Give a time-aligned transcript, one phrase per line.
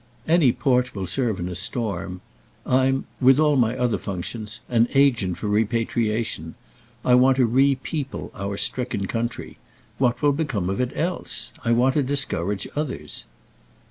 [0.27, 2.21] "Any port will serve in a storm.
[2.65, 6.55] I'm—with all my other functions—an agent for repatriation.
[7.05, 9.59] I want to re people our stricken country.
[9.99, 11.51] What will become of it else?
[11.63, 13.25] I want to discourage others."